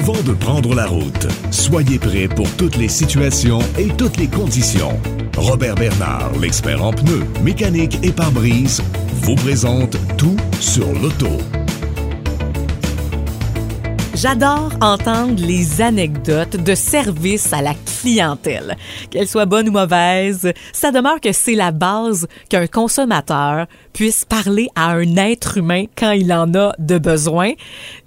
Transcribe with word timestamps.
avant 0.00 0.22
de 0.22 0.32
prendre 0.32 0.74
la 0.74 0.86
route. 0.86 1.26
Soyez 1.50 1.98
prêts 1.98 2.26
pour 2.26 2.48
toutes 2.56 2.76
les 2.76 2.88
situations 2.88 3.58
et 3.78 3.88
toutes 3.88 4.16
les 4.16 4.28
conditions. 4.28 4.98
Robert 5.36 5.74
Bernard, 5.74 6.30
l'expert 6.40 6.82
en 6.82 6.90
pneus, 6.90 7.26
mécanique 7.42 7.98
et 8.02 8.10
pare-brise, 8.10 8.82
vous 9.22 9.34
présente 9.34 9.98
tout 10.16 10.36
sur 10.58 10.86
l'auto. 10.94 11.49
J'adore 14.22 14.72
entendre 14.82 15.42
les 15.42 15.80
anecdotes 15.80 16.62
de 16.62 16.74
service 16.74 17.54
à 17.54 17.62
la 17.62 17.72
clientèle. 17.72 18.76
Qu'elles 19.10 19.26
soient 19.26 19.46
bonnes 19.46 19.70
ou 19.70 19.72
mauvaises, 19.72 20.52
ça 20.74 20.90
demeure 20.90 21.22
que 21.22 21.32
c'est 21.32 21.54
la 21.54 21.70
base 21.70 22.28
qu'un 22.50 22.66
consommateur 22.66 23.66
puisse 23.94 24.26
parler 24.26 24.68
à 24.74 24.90
un 24.90 25.16
être 25.16 25.56
humain 25.56 25.84
quand 25.96 26.12
il 26.12 26.30
en 26.34 26.52
a 26.54 26.74
de 26.78 26.98
besoin. 26.98 27.52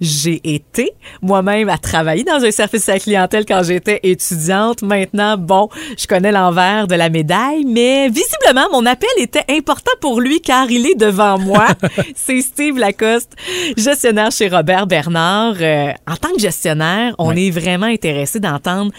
J'ai 0.00 0.40
été 0.44 0.92
moi-même 1.20 1.68
à 1.68 1.78
travailler 1.78 2.22
dans 2.22 2.44
un 2.44 2.50
service 2.52 2.88
à 2.88 2.92
la 2.92 3.00
clientèle 3.00 3.44
quand 3.44 3.64
j'étais 3.64 3.98
étudiante. 4.04 4.82
Maintenant, 4.82 5.36
bon, 5.36 5.68
je 5.98 6.06
connais 6.06 6.30
l'envers 6.30 6.86
de 6.86 6.94
la 6.94 7.08
médaille, 7.08 7.64
mais 7.64 8.08
visiblement, 8.08 8.68
mon 8.70 8.86
appel 8.86 9.10
était 9.18 9.44
important 9.50 9.92
pour 10.00 10.20
lui 10.20 10.40
car 10.40 10.70
il 10.70 10.86
est 10.86 10.98
devant 10.98 11.40
moi. 11.40 11.66
c'est 12.14 12.40
Steve 12.40 12.78
Lacoste, 12.78 13.32
gestionnaire 13.76 14.30
chez 14.30 14.48
Robert 14.48 14.86
Bernard. 14.86 15.56
Euh, 15.60 15.92
en 16.06 16.16
tant 16.16 16.32
que 16.32 16.40
gestionnaire, 16.40 17.14
on 17.18 17.32
est 17.32 17.50
vraiment 17.50 17.86
intéressé 17.86 18.40
d'entendre 18.40 18.92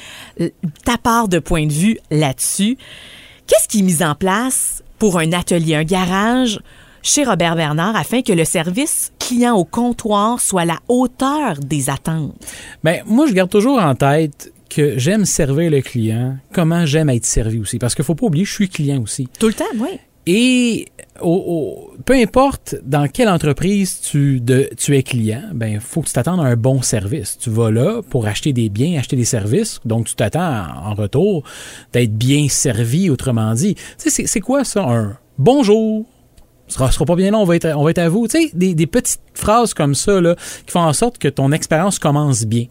ta 0.84 0.98
part 0.98 1.28
de 1.28 1.40
point 1.40 1.68
de 1.68 1.74
vue 1.74 1.98
là-dessus. 2.12 2.78
Qu'est-ce 3.48 3.68
qui 3.68 3.80
est 3.80 3.84
mis 3.84 4.04
en 4.04 4.16
place 4.16 4.84
pour 4.98 5.20
un 5.20 5.32
atelier, 5.34 5.76
un 5.76 5.84
garage 5.84 6.60
chez 7.04 7.24
Robert 7.24 7.56
Bernard 7.56 7.96
afin 7.96 8.22
que 8.24 8.34
le 8.34 8.46
service 8.46 9.12
client 9.20 9.56
au 9.56 9.66
comptoir 9.66 10.42
soit 10.42 10.62
à 10.62 10.66
la 10.66 10.80
hauteur 10.88 11.58
des 11.60 11.90
attentes? 11.90 12.34
Bien, 12.84 13.04
moi, 13.06 13.28
je 13.28 13.34
garde 13.34 13.52
toujours 13.52 13.80
en 13.80 13.94
tête 13.94 14.52
que 14.70 14.98
j'aime 14.98 15.26
servir 15.26 15.70
le 15.70 15.82
client, 15.82 16.38
comment 16.52 16.86
j'aime 16.86 17.10
être 17.10 17.26
servi 17.26 17.60
aussi. 17.60 17.78
Parce 17.78 17.94
qu'il 17.94 18.02
ne 18.02 18.08
faut 18.08 18.16
pas 18.16 18.26
oublier, 18.26 18.46
je 18.46 18.54
suis 18.54 18.70
client 18.70 19.02
aussi. 19.02 19.30
Tout 19.40 19.48
le 19.48 19.54
temps, 19.54 19.66
oui. 19.78 20.00
Et 20.28 20.88
peu 22.06 22.14
importe 22.14 22.76
dans 22.84 23.08
quelle 23.08 23.30
entreprise 23.30 24.02
tu, 24.02 24.42
es 24.90 25.04
client, 25.04 25.44
ben 25.54 25.80
faut 25.80 26.02
que 26.02 26.08
tu 26.08 26.14
t'attendes 26.14 26.40
à 26.40 26.44
un 26.44 26.56
bon 26.56 26.82
service. 26.82 27.38
Tu 27.38 27.50
vas 27.50 27.72
là 27.72 28.02
pour 28.10 28.26
acheter 28.26 28.54
des 28.54 28.70
biens, 28.70 29.00
acheter 29.00 29.16
des 29.16 29.26
services, 29.26 29.80
donc 29.86 30.08
tu 30.08 30.16
t'attends 30.16 30.66
en 30.84 30.94
retour 30.94 31.44
d'être 31.94 32.14
bien 32.14 32.48
servi, 32.50 33.10
autrement 33.10 33.54
dit. 33.54 33.76
C'est 33.98 34.40
quoi 34.40 34.64
ça, 34.64 34.84
un 34.84 35.18
bonjour, 35.38 36.06
ce 36.68 36.76
sera, 36.76 36.92
sera 36.92 37.06
pas 37.06 37.16
bien 37.16 37.32
long, 37.32 37.42
on 37.42 37.46
va 37.46 37.56
être, 37.56 37.68
on 37.76 37.84
va 37.84 37.92
être 37.92 38.00
à 38.00 38.10
vous. 38.10 38.28
Tu 38.28 38.42
sais, 38.42 38.52
des, 38.54 38.74
des 38.74 38.88
petites 38.88 39.22
phrases 39.34 39.74
comme 39.74 39.96
ça 39.96 40.20
là, 40.20 40.36
qui 40.66 40.72
font 40.72 40.82
en 40.82 40.94
sorte 40.94 41.18
que 41.18 41.28
ton 41.28 41.52
expérience 41.52 42.00
commence 42.00 42.46
bien. 42.46 42.66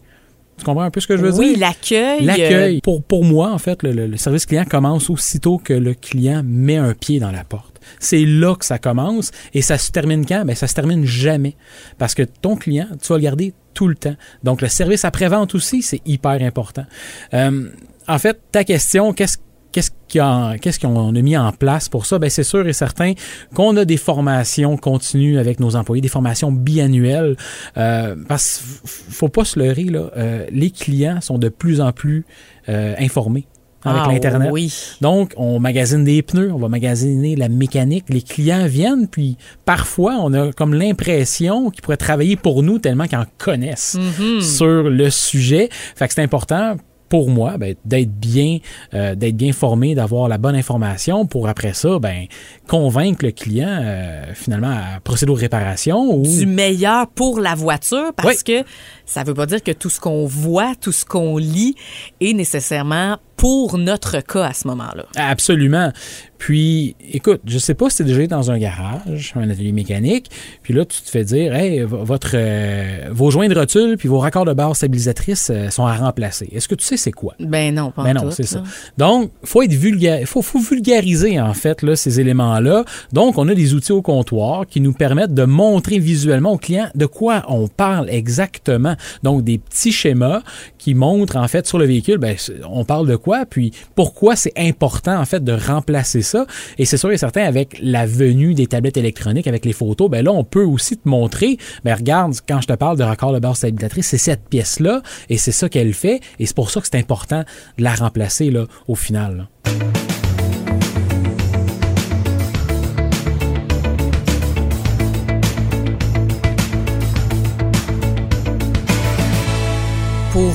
Tu 0.57 0.63
comprends 0.63 0.83
un 0.83 0.91
peu 0.91 1.01
ce 1.01 1.07
que 1.07 1.17
je 1.17 1.21
veux 1.21 1.31
dire? 1.31 1.39
Oui, 1.39 1.55
l'accueil. 1.57 2.23
L'accueil. 2.23 2.81
Pour, 2.81 3.03
pour 3.03 3.25
moi, 3.25 3.51
en 3.51 3.57
fait, 3.57 3.83
le, 3.83 4.15
service 4.17 4.45
client 4.45 4.65
commence 4.65 5.09
aussitôt 5.09 5.57
que 5.57 5.73
le 5.73 5.93
client 5.93 6.43
met 6.45 6.77
un 6.77 6.93
pied 6.93 7.19
dans 7.19 7.31
la 7.31 7.43
porte. 7.43 7.81
C'est 7.99 8.25
là 8.25 8.55
que 8.55 8.65
ça 8.65 8.79
commence 8.79 9.31
et 9.53 9.61
ça 9.61 9.77
se 9.77 9.91
termine 9.91 10.25
quand? 10.25 10.45
Ben, 10.45 10.55
ça 10.55 10.67
se 10.67 10.73
termine 10.73 11.05
jamais. 11.05 11.55
Parce 11.97 12.15
que 12.15 12.23
ton 12.23 12.55
client, 12.55 12.87
tu 13.01 13.09
vas 13.09 13.17
le 13.17 13.23
garder 13.23 13.53
tout 13.73 13.87
le 13.87 13.95
temps. 13.95 14.15
Donc, 14.43 14.61
le 14.61 14.69
service 14.69 15.03
après-vente 15.03 15.53
aussi, 15.55 15.81
c'est 15.81 16.01
hyper 16.05 16.41
important. 16.41 16.85
Euh, 17.33 17.69
en 18.07 18.19
fait, 18.19 18.39
ta 18.51 18.63
question, 18.63 19.13
qu'est-ce 19.13 19.37
Qu'est-ce 19.75 20.79
qu'on 20.79 21.15
a 21.15 21.21
mis 21.21 21.37
en 21.37 21.51
place 21.51 21.89
pour 21.89 22.05
ça? 22.05 22.19
Ben, 22.19 22.29
c'est 22.29 22.43
sûr 22.43 22.67
et 22.67 22.73
certain 22.73 23.13
qu'on 23.53 23.75
a 23.77 23.85
des 23.85 23.97
formations 23.97 24.77
continues 24.77 25.37
avec 25.39 25.59
nos 25.59 25.75
employés, 25.75 26.01
des 26.01 26.07
formations 26.07 26.51
biannuelles. 26.51 27.35
Euh, 27.77 28.15
parce 28.27 28.61
qu'il 28.81 29.13
faut 29.13 29.29
pas 29.29 29.45
se 29.45 29.59
leurrer, 29.59 29.85
là, 29.85 30.11
euh, 30.17 30.45
les 30.51 30.71
clients 30.71 31.19
sont 31.21 31.37
de 31.37 31.49
plus 31.49 31.81
en 31.81 31.91
plus 31.91 32.25
euh, 32.69 32.95
informés 32.99 33.47
avec 33.83 34.01
ah, 34.03 34.11
l'Internet. 34.11 34.49
Oui. 34.51 34.73
Donc, 35.01 35.33
on 35.37 35.59
magasine 35.59 36.03
des 36.03 36.23
pneus, 36.23 36.51
on 36.51 36.57
va 36.57 36.69
magasiner 36.69 37.35
la 37.35 37.49
mécanique. 37.49 38.05
Les 38.09 38.21
clients 38.21 38.65
viennent, 38.65 39.07
puis 39.07 39.37
parfois, 39.63 40.15
on 40.21 40.33
a 40.33 40.51
comme 40.51 40.73
l'impression 40.73 41.69
qu'ils 41.69 41.83
pourraient 41.83 41.97
travailler 41.97 42.35
pour 42.35 42.63
nous 42.63 42.79
tellement 42.79 43.05
qu'ils 43.05 43.19
en 43.19 43.25
connaissent 43.37 43.95
Mm-hmm. 43.95 44.41
sur 44.41 44.83
le 44.83 45.09
sujet. 45.09 45.69
Fait 45.95 46.07
que 46.07 46.13
c'est 46.13 46.23
important 46.23 46.75
pour 47.15 47.29
moi, 47.29 47.57
ben, 47.57 47.75
d'être 47.85 48.11
bien, 48.11 48.57
euh, 48.93 49.15
d'être 49.15 49.37
bien 49.37 49.53
formé, 49.53 49.95
d'avoir 49.95 50.27
la 50.27 50.37
bonne 50.37 50.55
information 50.55 51.25
pour 51.25 51.47
après 51.47 51.71
ça, 51.71 51.97
ben, 51.97 52.25
convaincre 52.67 53.23
le 53.23 53.31
client 53.31 53.69
euh, 53.69 54.33
finalement 54.33 54.71
à 54.71 54.99
procéder 54.99 55.31
aux 55.31 55.35
réparations 55.35 56.13
ou 56.13 56.23
du 56.23 56.45
meilleur 56.45 57.07
pour 57.07 57.39
la 57.39 57.55
voiture 57.55 58.11
parce 58.17 58.43
que 58.43 58.65
ça 59.05 59.23
veut 59.23 59.33
pas 59.33 59.45
dire 59.45 59.61
que 59.63 59.71
tout 59.71 59.89
ce 59.89 59.99
qu'on 59.99 60.25
voit, 60.25 60.73
tout 60.75 60.91
ce 60.91 61.05
qu'on 61.05 61.37
lit 61.37 61.75
est 62.21 62.33
nécessairement 62.33 63.17
pour 63.37 63.77
notre 63.77 64.21
cas 64.21 64.45
à 64.45 64.53
ce 64.53 64.67
moment-là. 64.67 65.05
Absolument. 65.15 65.91
Puis, 66.37 66.95
écoute, 67.11 67.41
je 67.45 67.57
sais 67.57 67.73
pas 67.73 67.89
si 67.89 67.97
tu 67.97 68.03
es 68.03 68.05
déjà 68.05 68.27
dans 68.27 68.51
un 68.51 68.57
garage, 68.57 69.33
un 69.35 69.49
atelier 69.49 69.71
mécanique, 69.71 70.29
puis 70.61 70.73
là, 70.73 70.85
tu 70.85 71.01
te 71.01 71.09
fais 71.09 71.23
dire, 71.23 71.55
hey, 71.55 71.81
votre, 71.81 72.31
euh, 72.33 73.07
vos 73.11 73.31
joints 73.31 73.47
de 73.47 73.57
rotule 73.57 73.97
puis 73.97 74.07
vos 74.07 74.19
raccords 74.19 74.45
de 74.45 74.53
barre 74.53 74.75
stabilisatrices 74.75 75.49
euh, 75.49 75.69
sont 75.69 75.85
à 75.85 75.95
remplacer. 75.95 76.49
Est-ce 76.51 76.67
que 76.67 76.75
tu 76.75 76.85
sais 76.85 76.97
c'est 76.97 77.11
quoi? 77.11 77.35
Ben 77.39 77.73
non, 77.73 77.91
pas 77.91 78.03
Ben 78.03 78.13
non, 78.13 78.31
c'est 78.31 78.43
ça. 78.43 78.63
Donc, 78.97 79.31
faut 79.43 79.61
être 79.61 79.73
vulgaire, 79.73 80.27
faut, 80.27 80.41
faut 80.41 80.59
vulgariser, 80.59 81.39
en 81.39 81.53
fait, 81.53 81.81
là, 81.81 81.95
ces 81.95 82.19
éléments-là. 82.19 82.85
Donc, 83.11 83.37
on 83.37 83.47
a 83.47 83.55
des 83.55 83.73
outils 83.73 83.93
au 83.93 84.01
comptoir 84.01 84.67
qui 84.67 84.81
nous 84.81 84.93
permettent 84.93 85.33
de 85.33 85.45
montrer 85.45 85.99
visuellement 85.99 86.51
au 86.51 86.57
client 86.57 86.89
de 86.95 87.05
quoi 87.05 87.43
on 87.47 87.67
parle 87.67 88.09
exactement. 88.09 88.94
Donc, 89.23 89.43
des 89.43 89.57
petits 89.57 89.91
schémas 89.91 90.41
qui 90.77 90.93
montrent, 90.93 91.37
en 91.37 91.47
fait, 91.47 91.67
sur 91.67 91.77
le 91.77 91.85
véhicule, 91.85 92.17
ben, 92.17 92.35
on 92.69 92.85
parle 92.85 93.07
de 93.07 93.15
quoi, 93.15 93.45
puis 93.45 93.71
pourquoi 93.95 94.35
c'est 94.35 94.53
important, 94.57 95.19
en 95.19 95.25
fait, 95.25 95.43
de 95.43 95.53
remplacer 95.53 96.21
ça. 96.21 96.45
Et 96.77 96.85
c'est 96.85 96.97
sûr 96.97 97.11
et 97.11 97.17
certain, 97.17 97.43
avec 97.43 97.77
la 97.81 98.05
venue 98.05 98.53
des 98.53 98.67
tablettes 98.67 98.97
électroniques, 98.97 99.47
avec 99.47 99.65
les 99.65 99.73
photos, 99.73 100.09
ben 100.09 100.23
là, 100.23 100.31
on 100.31 100.43
peut 100.43 100.65
aussi 100.65 100.97
te 100.97 101.07
montrer, 101.07 101.57
ben 101.83 101.95
regarde, 101.95 102.33
quand 102.47 102.61
je 102.61 102.67
te 102.67 102.73
parle 102.73 102.97
de 102.97 103.03
raccord 103.03 103.33
de 103.33 103.39
barre 103.39 103.57
stabilisatrice, 103.57 104.07
c'est 104.07 104.17
cette 104.17 104.47
pièce-là, 104.49 105.01
et 105.29 105.37
c'est 105.37 105.51
ça 105.51 105.69
qu'elle 105.69 105.93
fait, 105.93 106.21
et 106.39 106.45
c'est 106.45 106.55
pour 106.55 106.71
ça 106.71 106.81
que 106.81 106.87
c'est 106.91 106.97
important 106.97 107.43
de 107.77 107.83
la 107.83 107.95
remplacer, 107.95 108.51
là, 108.51 108.65
au 108.87 108.95
final. 108.95 109.47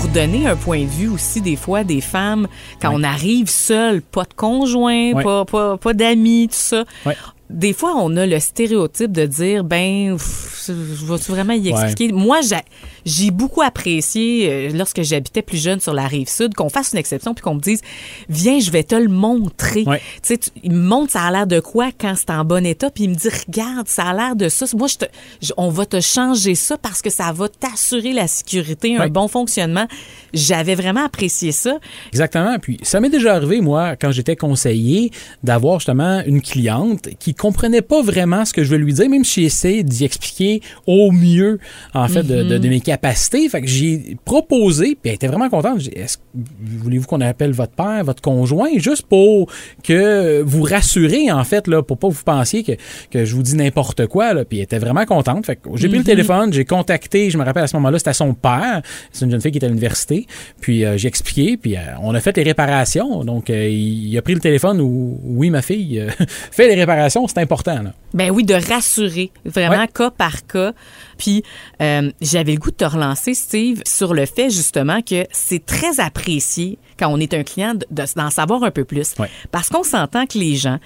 Pour 0.00 0.08
donner 0.10 0.46
un 0.46 0.56
point 0.56 0.80
de 0.84 0.88
vue 0.88 1.08
aussi 1.08 1.40
des 1.42 1.56
fois 1.56 1.84
des 1.84 2.00
femmes 2.00 2.48
quand 2.80 2.90
Ouais. 2.90 2.96
on 3.00 3.02
arrive 3.02 3.48
seul, 3.50 4.00
pas 4.00 4.24
de 4.24 4.32
conjoint, 4.34 5.12
Ouais. 5.12 5.22
pas 5.22 5.44
pas, 5.44 5.76
pas 5.76 5.92
d'amis, 5.92 6.48
tout 6.48 6.56
ça. 6.58 6.84
Ouais. 7.04 7.16
Des 7.50 7.72
fois, 7.72 7.94
on 7.96 8.16
a 8.16 8.26
le 8.26 8.38
stéréotype 8.38 9.10
de 9.10 9.26
dire 9.26 9.64
ben 9.64 10.16
pff, 10.16 10.64
je 10.68 11.04
vais-tu 11.04 11.32
vraiment 11.32 11.52
y 11.52 11.72
Ouais. 11.72 11.82
expliquer? 11.84 12.12
Moi, 12.12 12.40
j'ai- 12.42 12.56
j'ai 13.04 13.30
beaucoup 13.32 13.62
apprécié 13.62 14.48
euh, 14.48 14.70
lorsque 14.72 15.02
j'habitais 15.02 15.42
plus 15.42 15.60
jeune 15.60 15.80
sur 15.80 15.92
la 15.92 16.06
rive 16.06 16.28
sud 16.28 16.54
qu'on 16.54 16.68
fasse 16.68 16.92
une 16.92 16.98
exception 16.98 17.34
puis 17.34 17.42
qu'on 17.42 17.54
me 17.56 17.60
dise 17.60 17.80
viens, 18.28 18.60
je 18.60 18.70
vais 18.70 18.84
te 18.84 18.94
le 18.94 19.08
montrer. 19.08 19.82
Ouais. 19.84 19.98
Tu 19.98 20.20
sais, 20.22 20.38
tu- 20.38 20.50
il 20.62 20.70
me 20.72 20.82
montre 20.82 21.12
ça 21.12 21.22
a 21.22 21.30
l'air 21.32 21.46
de 21.48 21.58
quoi 21.60 21.90
quand 21.98 22.14
c'est 22.16 22.30
en 22.30 22.44
bon 22.44 22.64
état 22.64 22.88
puis 22.90 23.04
il 23.04 23.10
me 23.10 23.14
dit 23.16 23.28
regarde, 23.46 23.88
ça 23.88 24.04
a 24.04 24.14
l'air 24.14 24.36
de 24.36 24.48
ça. 24.48 24.66
Moi, 24.76 24.86
je 24.88 24.96
te, 24.98 25.04
je- 25.42 25.52
on 25.56 25.70
va 25.70 25.86
te 25.86 26.00
changer 26.00 26.54
ça 26.54 26.78
parce 26.78 27.02
que 27.02 27.10
ça 27.10 27.32
va 27.32 27.48
t'assurer 27.48 28.12
la 28.12 28.28
sécurité, 28.28 28.96
un 28.96 29.00
Ouais. 29.00 29.10
bon 29.10 29.26
fonctionnement. 29.26 29.86
J'avais 30.32 30.76
vraiment 30.76 31.04
apprécié 31.04 31.50
ça. 31.50 31.78
Exactement. 32.12 32.56
Puis 32.60 32.78
ça 32.82 33.00
m'est 33.00 33.08
déjà 33.10 33.34
arrivé, 33.34 33.60
moi, 33.60 33.96
quand 33.96 34.12
j'étais 34.12 34.36
conseiller, 34.36 35.10
d'avoir 35.42 35.80
justement 35.80 36.22
une 36.26 36.40
cliente 36.42 37.08
qui 37.18 37.34
comprenait 37.40 37.82
pas 37.82 38.02
vraiment 38.02 38.44
ce 38.44 38.52
que 38.52 38.62
je 38.64 38.70
veux 38.70 38.76
lui 38.76 38.92
dire, 38.92 39.08
même 39.08 39.24
si 39.24 39.40
j'ai 39.40 39.46
essayé 39.46 39.82
d'y 39.82 40.04
expliquer 40.04 40.60
au 40.86 41.10
mieux, 41.10 41.58
en 41.94 42.06
fait, 42.08 42.22
de, 42.22 42.42
de- 42.42 42.58
de 42.58 42.68
mes 42.68 42.80
capacités. 42.80 43.48
Fait 43.48 43.62
que 43.62 43.66
j'ai 43.66 44.16
proposé, 44.24 44.96
puis 45.00 45.08
elle 45.10 45.14
était 45.14 45.26
vraiment 45.26 45.48
contente. 45.48 45.80
J'ai 45.80 45.90
dit, 45.90 45.98
Est-ce 45.98 46.18
que 46.18 46.22
voulez-vous 46.82 47.06
qu'on 47.06 47.20
appelle 47.20 47.52
votre 47.52 47.72
père, 47.72 48.04
votre 48.04 48.22
conjoint, 48.22 48.68
juste 48.76 49.06
pour 49.06 49.50
que 49.82 50.42
vous 50.42 50.62
rassurez, 50.62 51.30
en 51.32 51.44
fait, 51.44 51.66
là, 51.66 51.82
pour 51.82 51.98
pas 51.98 52.08
vous 52.08 52.22
pensiez 52.24 52.62
que, 52.62 52.72
que 53.10 53.24
je 53.24 53.34
vous 53.34 53.42
dis 53.42 53.56
n'importe 53.56 54.06
quoi, 54.06 54.34
là. 54.34 54.44
Puis 54.44 54.58
elle 54.58 54.64
était 54.64 54.78
vraiment 54.78 55.04
contente. 55.06 55.46
Fait 55.46 55.56
que 55.56 55.68
j'ai 55.76 55.88
pris 55.88 55.98
le 55.98 56.04
téléphone, 56.04 56.52
j'ai 56.52 56.64
contacté, 56.64 57.30
je 57.30 57.38
me 57.38 57.44
rappelle 57.44 57.64
à 57.64 57.66
ce 57.66 57.76
moment-là, 57.76 57.98
c'était 57.98 58.12
son 58.12 58.34
père. 58.34 58.82
C'est 59.12 59.24
une 59.24 59.30
jeune 59.30 59.40
fille 59.40 59.52
qui 59.52 59.58
était 59.58 59.66
à 59.66 59.70
l'université. 59.70 60.26
Puis 60.60 60.84
euh, 60.84 60.96
j'ai 60.98 61.08
expliqué, 61.08 61.56
puis 61.56 61.76
euh, 61.76 61.80
on 62.02 62.14
a 62.14 62.20
fait 62.20 62.36
les 62.36 62.42
réparations. 62.42 63.24
Donc, 63.24 63.50
euh, 63.50 63.68
il, 63.68 64.08
il 64.08 64.18
a 64.18 64.22
pris 64.22 64.34
le 64.34 64.40
téléphone 64.40 64.80
où, 64.80 65.18
oui, 65.24 65.50
ma 65.50 65.62
fille, 65.62 66.04
fait 66.50 66.68
les 66.68 66.74
réparations, 66.74 67.26
c'est 67.30 67.40
important. 67.40 67.82
Là. 67.82 67.92
Ben 68.14 68.30
oui, 68.30 68.44
de 68.44 68.54
rassurer, 68.54 69.30
vraiment 69.44 69.78
Ouais. 69.80 69.88
cas 69.88 70.10
par 70.10 70.46
cas. 70.46 70.72
Puis 71.18 71.42
euh, 71.80 72.10
j'avais 72.20 72.52
le 72.52 72.58
goût 72.58 72.70
de 72.70 72.76
te 72.76 72.84
relancer, 72.84 73.34
Steve, 73.34 73.82
sur 73.86 74.14
le 74.14 74.26
fait 74.26 74.50
justement 74.50 75.00
que 75.02 75.26
c'est 75.32 75.64
très 75.64 76.00
apprécié 76.00 76.78
quand 76.98 77.08
on 77.08 77.18
est 77.18 77.32
un 77.34 77.42
client 77.44 77.74
de- 77.74 77.86
de- 77.90 78.04
d'en 78.16 78.30
savoir 78.30 78.62
un 78.64 78.70
peu 78.70 78.84
plus. 78.84 79.14
Ouais. 79.18 79.30
Parce 79.50 79.68
qu'on 79.68 79.82
s'entend 79.84 80.26
que 80.26 80.38
les 80.38 80.56
gens, 80.56 80.78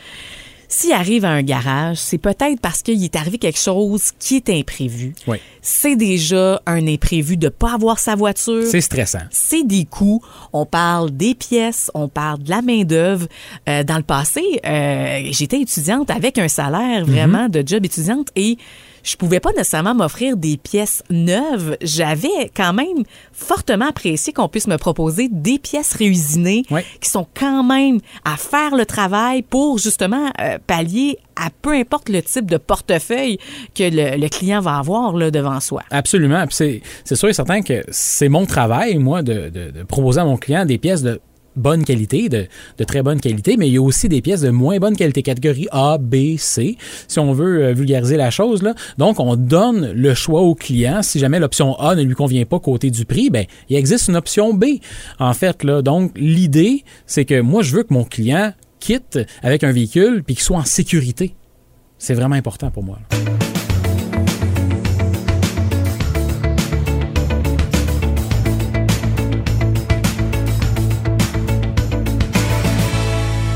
S'il 0.77 0.91
arrive 0.91 1.25
à 1.25 1.31
un 1.31 1.43
garage, 1.43 1.99
c'est 1.99 2.19
peut-être 2.19 2.61
parce 2.61 2.83
qu'il 2.83 3.05
est 3.05 3.15
arrivé 3.15 3.39
quelque 3.39 3.61
chose 3.61 4.11
qui 4.19 4.35
est 4.35 4.51
imprévu. 4.51 5.15
Oui. 5.29 5.37
C'est 5.63 5.95
déjà 5.95 6.61
un 6.67 6.89
imprévu 6.89 7.37
de 7.37 7.49
pas 7.49 7.75
avoir 7.75 8.01
sa 8.01 8.17
voiture. 8.17 8.67
C'est 8.67 8.81
stressant. 8.81 9.21
C'est 9.31 9.63
des 9.63 9.85
coûts. 9.85 10.21
On 10.53 10.67
parle 10.67 11.13
des 11.13 11.37
pièces, 11.37 11.93
on 11.95 12.09
parle 12.09 12.43
de 12.43 12.51
la 12.51 12.61
main-d'œuvre. 12.61 13.29
Euh, 13.69 13.85
dans 13.85 13.99
le 13.99 14.03
passé, 14.03 14.43
euh, 14.67 15.21
j'étais 15.31 15.61
étudiante 15.61 16.11
avec 16.11 16.39
un 16.39 16.49
salaire 16.49 17.07
vraiment 17.07 17.49
de 17.49 17.63
job 17.65 17.85
étudiante 17.85 18.31
et 18.35 18.59
je 19.05 19.17
pouvais 19.17 19.39
pas 19.39 19.51
nécessairement 19.53 19.95
m'offrir 19.95 20.37
des 20.37 20.57
pièces 20.57 21.05
neuves. 21.11 21.77
J'avais 21.83 22.51
quand 22.57 22.73
même 22.73 23.05
fortement 23.33 23.89
apprécié 23.89 24.33
qu'on 24.33 24.49
puisse 24.49 24.67
me 24.67 24.77
proposer 24.79 25.29
des 25.31 25.59
pièces 25.59 25.93
réusinées 25.95 26.65
Oui. 26.71 26.81
qui 27.01 27.09
sont 27.11 27.27
quand 27.39 27.63
même 27.63 28.01
à 28.25 28.37
faire 28.37 28.75
le 28.75 28.87
travail 28.87 29.43
pour 29.43 29.79
justement 29.79 30.31
euh, 30.41 30.59
pallier 30.67 31.19
à 31.37 31.51
peu 31.63 31.73
importe 31.75 32.09
le 32.09 32.23
type 32.23 32.51
de 32.51 32.57
portefeuille 32.57 33.39
que 33.75 33.83
le, 33.85 34.17
le 34.21 34.29
client 34.29 34.61
va 34.61 34.79
avoir 34.79 35.13
là, 35.17 35.31
devant 35.31 35.61
soi. 35.61 35.83
Absolument. 35.91 36.45
C'est 36.51 36.81
sûr 37.13 37.29
et 37.29 37.33
certain 37.33 37.61
que 37.63 37.85
c'est 37.91 38.29
mon 38.29 38.47
travail, 38.47 38.99
moi, 38.99 39.23
de, 39.23 39.49
de- 39.51 39.71
de 39.71 39.83
proposer 39.83 40.21
à 40.21 40.25
mon 40.25 40.37
client 40.37 40.65
des 40.65 40.79
pièces 40.79 41.03
de 41.03 41.21
bonne 41.57 41.85
qualité, 41.85 42.29
de, 42.29 42.47
très 42.85 43.03
bonne 43.03 43.21
qualité, 43.21 43.57
mais 43.57 43.69
il 43.69 43.75
y 43.75 43.77
a 43.77 43.83
aussi 43.83 44.09
des 44.09 44.23
pièces 44.23 44.41
de 44.41 44.51
moins 44.51 44.79
bonne 44.79 44.97
qualité, 44.97 45.23
catégorie 45.23 45.69
A, 45.71 45.99
B, 45.99 46.37
C, 46.39 46.77
si 47.09 47.19
on 47.19 47.33
veut 47.33 47.65
euh, 47.65 47.73
vulgariser 47.73 48.17
la 48.17 48.31
chose. 48.31 48.63
Donc, 48.99 49.21
on 49.21 49.37
donne 49.37 49.93
le 49.93 50.15
choix 50.15 50.43
au 50.43 50.55
client. 50.55 51.03
Si 51.03 51.19
jamais 51.19 51.39
l'option 51.39 51.79
A 51.79 51.95
ne 51.95 52.03
lui 52.03 52.15
convient 52.15 52.45
pas 52.45 52.59
côté 52.59 52.91
du 52.91 53.05
prix, 53.05 53.31
ben, 53.31 53.47
il 53.69 53.77
existe 53.77 54.09
une 54.09 54.17
option 54.17 54.55
B, 54.55 54.65
en 55.19 55.33
fait. 55.35 55.65
Donc, 55.65 56.13
l'idée, 56.17 56.85
c'est 57.07 57.25
que 57.25 57.41
moi, 57.41 57.63
je 57.63 57.75
veux 57.75 57.83
que 57.83 57.95
mon 57.95 58.05
client 58.05 58.53
quitte 58.81 59.19
avec 59.43 59.65
un 59.65 59.73
véhicule 59.73 60.23
puis 60.25 60.35
qu'il 60.35 60.45
soit 60.45 60.59
en 60.59 60.65
sécurité. 60.65 61.35
C'est 61.99 62.15
vraiment 62.15 62.35
important 62.35 62.71
pour 62.71 62.83
moi. 62.83 62.99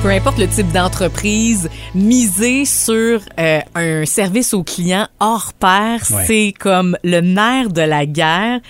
Peu 0.03 0.11
importe 0.11 0.39
le 0.39 0.47
type 0.47 0.71
d'entreprise, 0.73 1.69
miser 1.95 2.65
sur 2.65 3.21
euh, 3.39 3.61
un 3.75 4.05
service 4.07 4.55
au 4.55 4.63
client 4.63 5.09
hors 5.19 5.53
pair, 5.55 5.99
Ouais. 6.11 6.25
c'est 6.27 6.55
comme 6.59 6.97
le 7.03 7.21
nerf 7.21 7.71
de 7.71 7.83
la 7.83 8.07
guerre. 8.07 8.61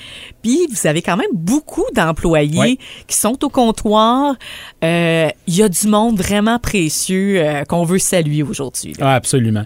Puis 0.43 0.67
vous 0.71 0.87
avez 0.87 1.03
quand 1.03 1.17
même 1.17 1.31
beaucoup 1.33 1.85
d'employés 1.95 2.79
qui 3.07 3.17
sont 3.17 3.43
au 3.45 3.49
comptoir. 3.49 4.37
Euh, 4.85 5.29
Il 5.47 5.57
y 5.57 5.63
a 5.63 5.69
du 5.69 5.87
monde 5.89 6.19
vraiment 6.19 6.59
précieux 6.59 7.37
euh, 7.39 7.65
qu'on 7.65 7.85
veut 7.85 7.99
saluer 7.99 8.43
aujourd'hui. 8.43 8.93
Ah, 9.01 9.15
absolument. 9.15 9.65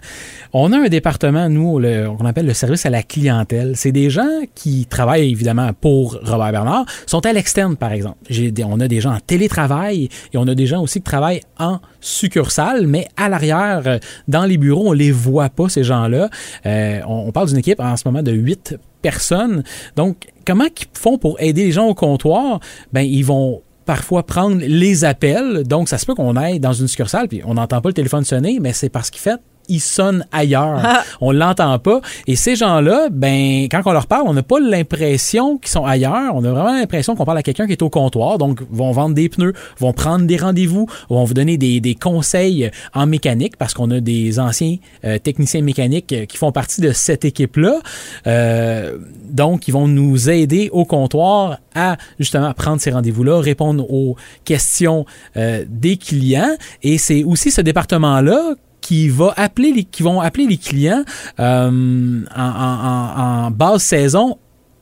On 0.53 0.71
a 0.71 0.77
un 0.79 0.87
département, 0.89 1.49
nous, 1.49 1.79
qu'on 2.17 2.25
appelle 2.25 2.45
le 2.45 2.53
service 2.53 2.85
à 2.85 2.89
la 2.89 3.03
clientèle. 3.03 3.73
C'est 3.75 3.91
des 3.91 4.09
gens 4.09 4.29
qui 4.55 4.85
travaillent 4.85 5.29
évidemment 5.31 5.71
pour 5.79 6.19
Robert 6.23 6.51
Bernard, 6.51 6.85
sont 7.05 7.25
à 7.25 7.33
l'externe, 7.33 7.75
par 7.75 7.91
exemple. 7.91 8.17
Des- 8.29 8.63
on 8.63 8.79
a 8.79 8.87
des 8.87 9.01
gens 9.01 9.13
en 9.13 9.19
télétravail 9.19 10.09
et 10.33 10.37
on 10.37 10.47
a 10.47 10.55
des 10.55 10.65
gens 10.67 10.81
aussi 10.81 10.99
qui 10.99 11.03
travaillent 11.03 11.41
en 11.59 11.79
succursale, 12.01 12.87
mais 12.87 13.07
à 13.17 13.29
l'arrière, 13.29 13.81
euh, 13.85 13.99
dans 14.27 14.45
les 14.45 14.57
bureaux, 14.57 14.89
on 14.89 14.93
les 14.93 15.11
voit 15.11 15.49
pas, 15.49 15.69
ces 15.69 15.83
gens-là. 15.83 16.29
Euh, 16.65 16.99
on, 17.07 17.27
on 17.27 17.31
parle 17.31 17.47
d'une 17.49 17.57
équipe 17.57 17.79
en 17.79 17.95
ce 17.97 18.03
moment 18.07 18.23
de 18.23 18.31
huit 18.31 18.75
personnes. 19.03 19.63
Donc, 19.95 20.25
comment 20.47 20.65
ils 20.65 20.99
font 20.99 21.19
pour 21.19 21.39
aider 21.39 21.65
les 21.65 21.71
gens 21.71 21.85
au 21.85 21.93
comptoir? 21.93 22.59
Ben, 22.91 23.01
ils 23.01 23.23
vont 23.23 23.61
parfois 23.85 24.23
prendre 24.23 24.57
les 24.59 25.05
appels. 25.05 25.63
Donc, 25.67 25.89
ça 25.89 25.99
se 25.99 26.07
peut 26.07 26.15
qu'on 26.15 26.35
aille 26.35 26.59
dans 26.59 26.73
une 26.73 26.87
succursale, 26.87 27.27
puis 27.27 27.41
on 27.45 27.53
n'entend 27.53 27.81
pas 27.81 27.89
le 27.89 27.93
téléphone 27.93 28.23
sonner, 28.23 28.57
mais 28.59 28.73
c'est 28.73 28.89
parce 28.89 29.11
qu'il 29.11 29.21
fait 29.21 29.39
il 29.69 29.79
sonne 29.79 30.25
ailleurs. 30.31 30.81
Ah. 30.83 31.03
On 31.21 31.31
l'entend 31.31 31.77
pas. 31.79 32.01
Et 32.27 32.35
ces 32.35 32.55
gens-là, 32.55 33.07
ben, 33.11 33.67
quand 33.71 33.81
on 33.85 33.91
leur 33.91 34.07
parle, 34.07 34.23
on 34.27 34.33
n'a 34.33 34.43
pas 34.43 34.59
l'impression 34.59 35.57
qu'ils 35.57 35.71
sont 35.71 35.85
ailleurs. 35.85 36.35
On 36.35 36.43
a 36.43 36.51
vraiment 36.51 36.73
l'impression 36.73 37.15
qu'on 37.15 37.25
parle 37.25 37.37
à 37.37 37.43
quelqu'un 37.43 37.65
qui 37.65 37.73
est 37.73 37.81
au 37.81 37.89
comptoir. 37.89 38.37
Donc, 38.37 38.61
vont 38.69 38.91
vendre 38.91 39.15
des 39.15 39.29
pneus, 39.29 39.53
vont 39.79 39.93
prendre 39.93 40.25
des 40.25 40.37
rendez-vous, 40.37 40.87
vont 41.09 41.23
vous 41.23 41.33
donner 41.33 41.57
des, 41.57 41.79
des 41.79 41.95
conseils 41.95 42.71
en 42.93 43.05
mécanique 43.05 43.57
parce 43.57 43.73
qu'on 43.73 43.91
a 43.91 43.99
des 43.99 44.39
anciens 44.39 44.77
euh, 45.05 45.17
techniciens 45.17 45.61
mécaniques 45.61 46.27
qui 46.27 46.37
font 46.37 46.51
partie 46.51 46.81
de 46.81 46.91
cette 46.91 47.25
équipe-là. 47.25 47.79
Euh, 48.27 48.97
donc, 49.29 49.67
ils 49.67 49.71
vont 49.71 49.87
nous 49.87 50.29
aider 50.29 50.69
au 50.71 50.85
comptoir 50.85 51.59
à 51.75 51.97
justement 52.19 52.53
prendre 52.53 52.81
ces 52.81 52.91
rendez-vous-là, 52.91 53.39
répondre 53.39 53.89
aux 53.91 54.15
questions 54.45 55.05
euh, 55.37 55.65
des 55.67 55.97
clients. 55.97 56.55
Et 56.81 56.97
c'est 56.97 57.23
aussi 57.23 57.51
ce 57.51 57.61
département-là 57.61 58.55
qui 58.83 59.09
va 59.09 59.33
appeler 59.37 59.71
les, 59.71 59.83
qui 59.85 60.03
vont 60.03 60.19
appeler 60.21 60.45
les 60.45 60.57
clients 60.57 61.03
euh, 61.39 62.21
en, 62.35 62.41
en- 62.67 63.45
en- 63.47 63.51
basse 63.51 63.83
saison 63.83 64.37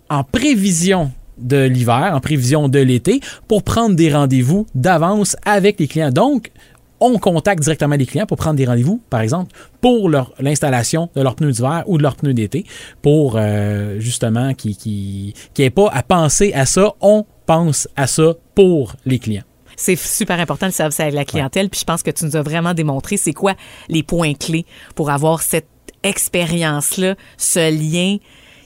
en 0.09 0.23
prévision 0.25 1.11
de 1.37 1.63
l'hiver, 1.65 2.11
en 2.13 2.19
prévision 2.19 2.67
de 2.67 2.79
l'été, 2.79 3.21
pour 3.47 3.63
prendre 3.63 3.95
des 3.95 4.11
rendez-vous 4.13 4.65
d'avance 4.75 5.35
avec 5.45 5.79
les 5.79 5.87
clients. 5.87 6.11
Donc, 6.11 6.51
on 6.99 7.17
contacte 7.17 7.63
directement 7.63 7.95
les 7.95 8.05
clients 8.05 8.25
pour 8.27 8.37
prendre 8.37 8.57
des 8.57 8.65
rendez-vous, 8.65 9.01
par 9.09 9.21
exemple, 9.21 9.51
pour 9.79 10.09
l'installation 10.39 11.09
de 11.15 11.21
leurs 11.21 11.35
pneus 11.35 11.51
d'hiver 11.53 11.83
ou 11.87 11.97
de 11.97 12.03
leurs 12.03 12.15
pneus 12.15 12.33
d'été, 12.33 12.65
pour 13.01 13.37
euh, 13.37 13.99
justement 13.99 14.53
qu'ils 14.53 14.75
qui, 14.77 15.33
qui 15.53 15.69
pas 15.69 15.89
à 15.91 16.03
penser 16.03 16.53
à 16.53 16.65
ça. 16.65 16.93
On 17.01 17.25
pense 17.45 17.87
à 17.95 18.05
ça 18.07 18.33
pour 18.53 18.93
les 19.05 19.17
clients. 19.19 19.43
C'est 19.75 19.95
super 19.95 20.39
important 20.39 20.65
le 20.67 20.71
service 20.71 20.99
à 20.99 21.09
la 21.09 21.25
clientèle. 21.25 21.69
Puis 21.69 21.79
je 21.81 21.85
pense 21.85 22.03
que 22.03 22.11
tu 22.11 22.25
nous 22.25 22.35
as 22.35 22.41
vraiment 22.41 22.73
démontré 22.73 23.17
c'est 23.17 23.33
quoi 23.33 23.53
les 23.89 24.03
points 24.03 24.33
clés 24.33 24.65
pour 24.95 25.09
avoir 25.09 25.41
cette 25.41 25.67
expérience-là, 26.03 27.15
ce 27.37 27.71
lien 27.71 28.17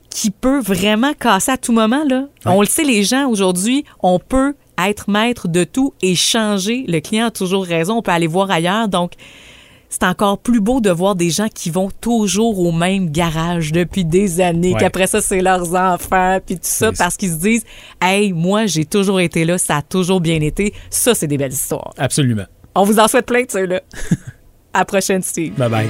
qui 0.09 0.31
peut 0.31 0.61
vraiment 0.61 1.13
casser 1.13 1.51
à 1.51 1.57
tout 1.57 1.73
moment. 1.73 2.03
Là. 2.07 2.27
On 2.45 2.61
le 2.61 2.67
sait, 2.67 2.83
les 2.83 3.03
gens 3.03 3.27
aujourd'hui, 3.27 3.83
on 4.01 4.19
peut 4.19 4.55
être 4.77 5.09
maître 5.09 5.47
de 5.47 5.63
tout 5.63 5.93
et 6.01 6.15
changer. 6.15 6.85
Le 6.87 6.99
client 6.99 7.27
a 7.27 7.31
toujours 7.31 7.65
raison. 7.65 7.97
On 7.97 8.01
peut 8.01 8.11
aller 8.11 8.27
voir 8.27 8.49
ailleurs. 8.49 8.87
Donc, 8.87 9.13
c'est 9.99 10.05
encore 10.05 10.37
plus 10.39 10.59
beau 10.59 10.81
de 10.81 10.89
voir 10.89 11.15
des 11.15 11.29
gens 11.29 11.47
qui 11.47 11.69
vont 11.69 11.89
toujours 12.01 12.59
au 12.59 12.71
même 12.71 13.09
garage 13.09 13.71
depuis 13.71 14.03
des 14.05 14.41
années, 14.41 14.73
Ouais. 14.73 14.79
qu'après 14.79 15.07
ça, 15.07 15.21
c'est 15.21 15.41
leurs 15.41 15.73
enfants, 15.75 16.39
puis 16.45 16.55
tout 16.55 16.61
ça, 16.63 16.91
parce 16.91 17.15
qu'ils 17.15 17.31
se 17.31 17.37
disent, 17.37 17.63
hey, 18.01 18.33
moi, 18.33 18.65
j'ai 18.65 18.83
toujours 18.85 19.19
été 19.21 19.45
là, 19.45 19.57
ça 19.57 19.77
a 19.77 19.81
toujours 19.81 20.19
bien 20.21 20.41
été. 20.41 20.73
Ça, 20.89 21.15
c'est 21.15 21.27
des 21.27 21.37
belles 21.37 21.53
histoires. 21.53 21.93
Absolument. 21.97 22.45
On 22.75 22.83
vous 22.83 22.99
en 22.99 23.07
souhaite 23.07 23.25
plein 23.25 23.43
de 23.43 23.51
ceux-là. 23.51 23.81
à 24.73 24.79
la 24.79 24.85
prochaine, 24.85 25.21
Steve. 25.21 25.53
Bye 25.53 25.69
bye. 25.69 25.87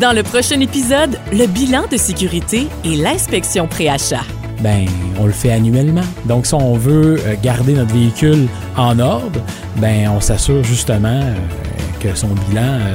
Dans 0.00 0.12
le 0.14 0.22
prochain 0.22 0.60
épisode, 0.60 1.18
le 1.32 1.46
bilan 1.46 1.82
de 1.90 1.96
sécurité 1.96 2.68
et 2.84 2.94
l'inspection 2.96 3.66
pré-achat. 3.66 4.22
Ben, 4.60 4.86
on 5.18 5.26
le 5.26 5.32
fait 5.32 5.50
annuellement. 5.52 6.04
Donc, 6.26 6.46
si 6.46 6.54
on 6.54 6.74
veut 6.74 7.18
euh, 7.26 7.34
garder 7.42 7.74
notre 7.74 7.92
véhicule 7.92 8.46
en 8.76 8.98
ordre, 9.00 9.40
ben, 9.76 10.08
on 10.08 10.20
s'assure 10.20 10.62
justement 10.64 11.08
euh, 11.20 11.34
que 12.00 12.14
son 12.14 12.28
bilan 12.48 12.62
euh, 12.62 12.94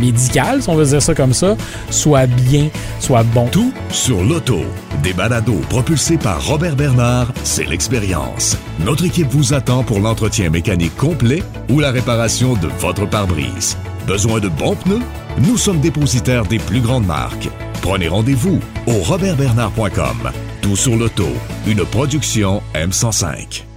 médical, 0.00 0.62
si 0.62 0.68
on 0.68 0.74
veut 0.74 0.86
dire 0.86 1.02
ça 1.02 1.14
comme 1.14 1.32
ça, 1.32 1.56
soit 1.90 2.26
bien, 2.26 2.68
soit 3.00 3.22
bon. 3.22 3.46
Tout 3.48 3.72
sur 3.90 4.22
l'auto. 4.22 4.60
Des 5.02 5.12
balados 5.12 5.60
propulsés 5.68 6.16
par 6.16 6.44
Robert 6.46 6.76
Bernard, 6.76 7.32
c'est 7.44 7.68
l'expérience. 7.68 8.56
Notre 8.84 9.04
équipe 9.04 9.28
vous 9.30 9.54
attend 9.54 9.82
pour 9.82 10.00
l'entretien 10.00 10.50
mécanique 10.50 10.96
complet 10.96 11.42
ou 11.68 11.80
la 11.80 11.90
réparation 11.90 12.54
de 12.54 12.68
votre 12.78 13.08
pare-brise. 13.08 13.76
Besoin 14.06 14.40
de 14.40 14.48
bons 14.48 14.76
pneus? 14.76 15.02
Nous 15.38 15.56
sommes 15.56 15.80
dépositaires 15.80 16.44
des 16.44 16.58
plus 16.58 16.80
grandes 16.80 17.06
marques. 17.06 17.48
Prenez 17.80 18.08
rendez-vous 18.08 18.60
au 18.86 18.98
robertbernard.com. 19.02 20.30
Tout 20.60 20.76
sur 20.76 20.96
l'auto, 20.96 21.28
une 21.66 21.84
production 21.84 22.62
M105. 22.74 23.71